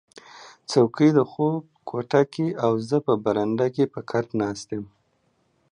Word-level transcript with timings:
څوکی 0.69 1.09
د 1.17 1.19
خوب 1.31 1.63
کوټه 1.89 2.21
کې 2.33 2.47
او 2.65 2.71
زه 2.89 2.97
په 3.05 3.13
برنډه 3.23 3.67
کې 3.75 3.85
په 3.93 3.99
کټ 4.09 4.27
ناست 4.41 4.67
یم 4.75 4.85